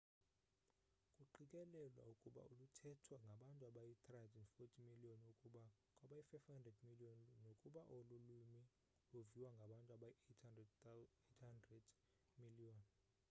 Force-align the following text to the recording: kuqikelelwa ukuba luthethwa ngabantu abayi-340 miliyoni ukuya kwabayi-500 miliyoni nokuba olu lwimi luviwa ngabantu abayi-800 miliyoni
kuqikelelwa 1.15 2.01
ukuba 2.13 2.43
luthethwa 2.59 3.15
ngabantu 3.25 3.61
abayi-340 3.69 4.63
miliyoni 4.87 5.23
ukuya 5.33 5.63
kwabayi-500 5.99 6.75
miliyoni 6.89 7.25
nokuba 7.45 7.81
olu 7.95 8.15
lwimi 8.27 8.61
luviwa 9.11 9.49
ngabantu 9.55 9.89
abayi-800 9.97 11.83
miliyoni 12.41 12.87